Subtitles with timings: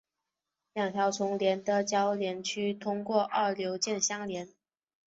[0.73, 4.49] 两条重链在铰链区通过二硫键相连。